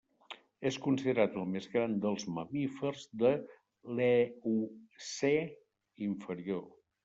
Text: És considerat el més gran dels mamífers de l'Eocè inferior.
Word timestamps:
És 0.69 0.77
considerat 0.85 1.35
el 1.41 1.45
més 1.55 1.67
gran 1.73 1.93
dels 2.07 2.25
mamífers 2.39 3.05
de 3.25 3.35
l'Eocè 4.01 5.35
inferior. 6.11 6.69